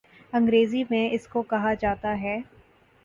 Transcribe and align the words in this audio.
انگریزی 0.33 0.83
میں 0.89 1.07
اس 1.11 1.27
کو 1.27 1.41
کہا 1.43 1.73
جاتا 1.73 2.19
ہے 2.21 2.37